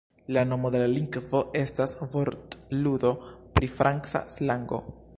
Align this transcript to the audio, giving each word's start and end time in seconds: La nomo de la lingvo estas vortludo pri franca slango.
La 0.35 0.43
nomo 0.51 0.71
de 0.75 0.79
la 0.83 0.87
lingvo 0.93 1.41
estas 1.61 1.95
vortludo 2.15 3.15
pri 3.59 3.73
franca 3.79 4.27
slango. 4.39 4.87